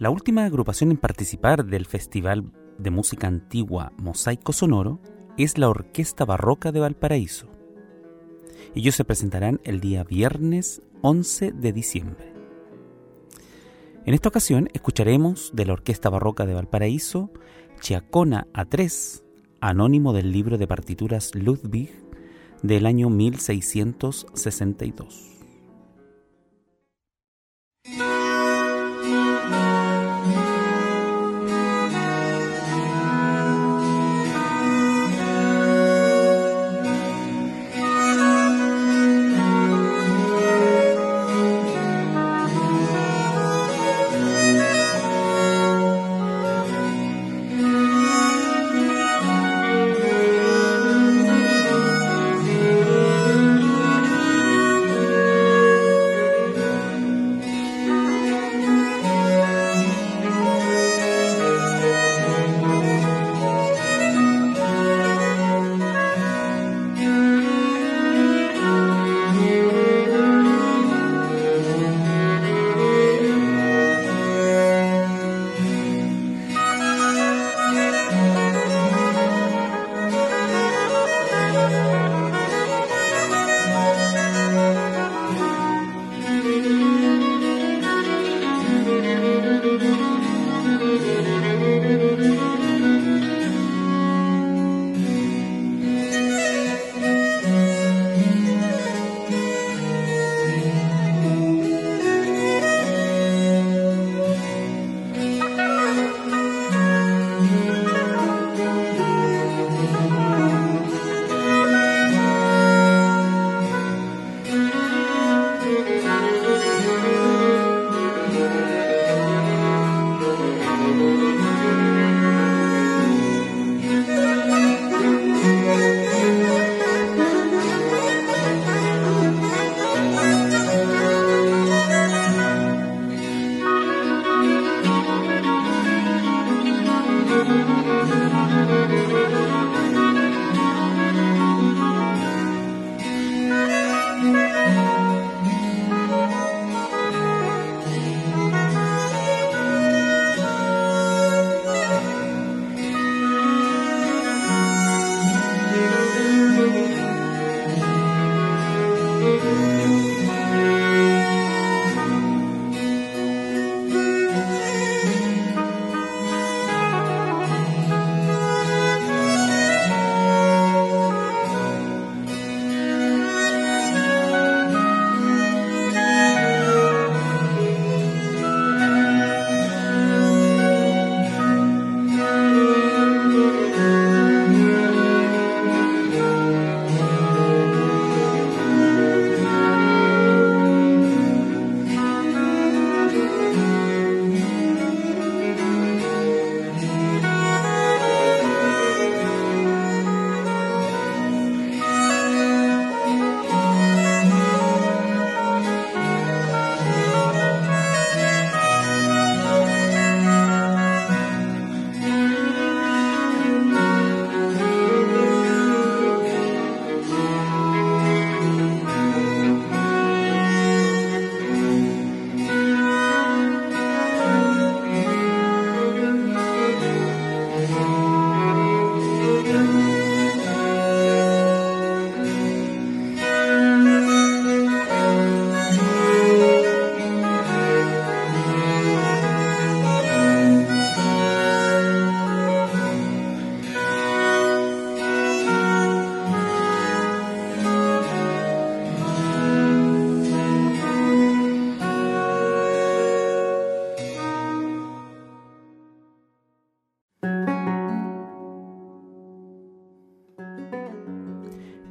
La 0.00 0.10
última 0.10 0.46
agrupación 0.46 0.90
en 0.92 0.96
participar 0.96 1.66
del 1.66 1.84
Festival 1.84 2.50
de 2.78 2.90
Música 2.90 3.26
Antigua 3.26 3.92
Mosaico 3.98 4.54
Sonoro 4.54 4.98
es 5.36 5.58
la 5.58 5.68
Orquesta 5.68 6.24
Barroca 6.24 6.72
de 6.72 6.80
Valparaíso. 6.80 7.48
Ellos 8.74 8.94
se 8.94 9.04
presentarán 9.04 9.60
el 9.62 9.80
día 9.80 10.02
viernes 10.02 10.80
11 11.02 11.52
de 11.52 11.72
diciembre. 11.74 12.32
En 14.06 14.14
esta 14.14 14.30
ocasión 14.30 14.70
escucharemos 14.72 15.50
de 15.52 15.66
la 15.66 15.74
Orquesta 15.74 16.08
Barroca 16.08 16.46
de 16.46 16.54
Valparaíso 16.54 17.30
Chiacona 17.80 18.46
A3, 18.54 19.22
anónimo 19.60 20.14
del 20.14 20.32
libro 20.32 20.56
de 20.56 20.66
partituras 20.66 21.34
Ludwig 21.34 21.92
del 22.62 22.86
año 22.86 23.10
1662. 23.10 25.29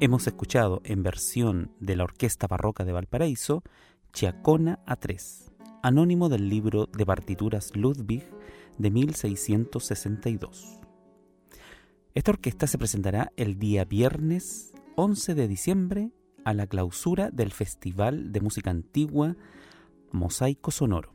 Hemos 0.09 0.25
escuchado 0.25 0.81
en 0.85 1.03
versión 1.03 1.71
de 1.79 1.95
la 1.95 2.03
Orquesta 2.03 2.47
Barroca 2.47 2.83
de 2.83 2.93
Valparaíso 2.93 3.61
Chiacona 4.11 4.83
A3, 4.87 5.51
anónimo 5.83 6.29
del 6.29 6.49
libro 6.49 6.87
de 6.87 7.05
partituras 7.05 7.75
Ludwig 7.75 8.23
de 8.79 8.89
1662. 8.89 10.79
Esta 12.15 12.31
orquesta 12.31 12.65
se 12.65 12.79
presentará 12.79 13.31
el 13.37 13.59
día 13.59 13.85
viernes 13.85 14.73
11 14.95 15.35
de 15.35 15.47
diciembre 15.47 16.11
a 16.43 16.55
la 16.55 16.65
clausura 16.65 17.29
del 17.29 17.51
Festival 17.51 18.31
de 18.31 18.41
Música 18.41 18.71
Antigua 18.71 19.35
Mosaico 20.11 20.71
Sonoro. 20.71 21.13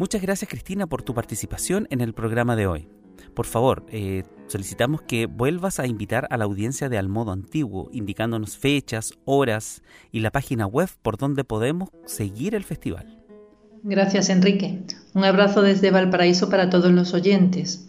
Muchas 0.00 0.22
gracias 0.22 0.48
Cristina 0.48 0.86
por 0.86 1.02
tu 1.02 1.12
participación 1.12 1.86
en 1.90 2.00
el 2.00 2.14
programa 2.14 2.56
de 2.56 2.66
hoy. 2.66 2.88
Por 3.34 3.44
favor, 3.44 3.84
eh, 3.90 4.22
solicitamos 4.46 5.02
que 5.02 5.26
vuelvas 5.26 5.78
a 5.78 5.86
invitar 5.86 6.26
a 6.30 6.38
la 6.38 6.46
audiencia 6.46 6.88
de 6.88 6.96
Al 6.96 7.10
Modo 7.10 7.32
Antiguo, 7.32 7.90
indicándonos 7.92 8.56
fechas, 8.56 9.12
horas 9.26 9.82
y 10.10 10.20
la 10.20 10.30
página 10.30 10.66
web 10.66 10.88
por 11.02 11.18
donde 11.18 11.44
podemos 11.44 11.90
seguir 12.06 12.54
el 12.54 12.64
festival. 12.64 13.22
Gracias 13.82 14.30
Enrique. 14.30 14.80
Un 15.12 15.24
abrazo 15.24 15.60
desde 15.60 15.90
Valparaíso 15.90 16.48
para 16.48 16.70
todos 16.70 16.90
los 16.90 17.12
oyentes. 17.12 17.86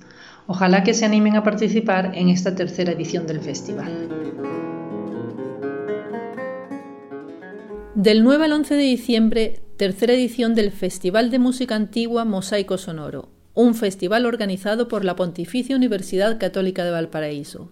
Ojalá 0.47 0.83
que 0.83 0.93
se 0.93 1.05
animen 1.05 1.37
a 1.37 1.43
participar 1.43 2.11
en 2.13 2.27
esta 2.27 2.55
tercera 2.55 2.91
edición 2.91 3.25
del 3.25 3.39
festival. 3.39 4.09
Del 7.95 8.25
9 8.25 8.43
al 8.43 8.51
11 8.51 8.75
de 8.75 8.83
diciembre 8.83 9.61
tercera 9.81 10.13
edición 10.13 10.53
del 10.53 10.69
Festival 10.71 11.31
de 11.31 11.39
Música 11.39 11.73
Antigua 11.73 12.23
Mosaico 12.23 12.77
Sonoro, 12.77 13.29
un 13.55 13.73
festival 13.73 14.27
organizado 14.27 14.87
por 14.87 15.03
la 15.03 15.15
Pontificia 15.15 15.75
Universidad 15.75 16.39
Católica 16.39 16.85
de 16.85 16.91
Valparaíso. 16.91 17.71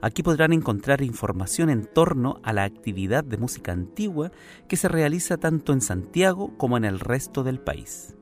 Aquí 0.00 0.22
podrán 0.22 0.52
encontrar 0.52 1.02
información 1.02 1.70
en 1.70 1.86
torno 1.86 2.40
a 2.42 2.52
la 2.52 2.64
actividad 2.64 3.24
de 3.24 3.38
música 3.38 3.72
antigua 3.72 4.30
que 4.68 4.76
se 4.76 4.88
realiza 4.88 5.36
tanto 5.36 5.72
en 5.72 5.80
Santiago 5.80 6.56
como 6.58 6.76
en 6.76 6.84
el 6.84 7.00
resto 7.00 7.44
del 7.44 7.60
país. 7.60 8.14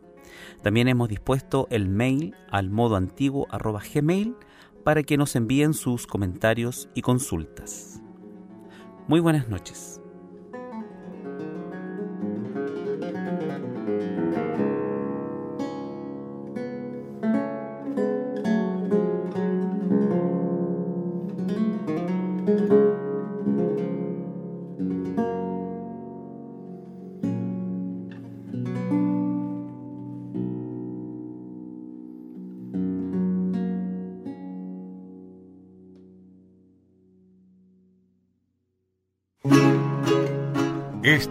También 0.64 0.88
hemos 0.88 1.10
dispuesto 1.10 1.68
el 1.70 1.90
mail 1.90 2.34
al 2.50 2.70
modo 2.70 2.96
antiguo 2.96 3.46
gmail 3.94 4.34
para 4.82 5.02
que 5.02 5.18
nos 5.18 5.36
envíen 5.36 5.74
sus 5.74 6.06
comentarios 6.06 6.88
y 6.94 7.02
consultas. 7.02 8.00
Muy 9.06 9.20
buenas 9.20 9.50
noches. 9.50 10.00